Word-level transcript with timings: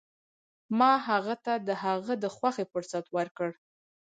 ما 0.79 0.91
هغه 1.07 1.35
ته 1.45 1.53
د 1.67 1.69
هغه 1.83 2.13
د 2.23 2.25
خوښې 2.35 2.65
فرصت 2.71 3.05
ورکړ. 3.17 3.49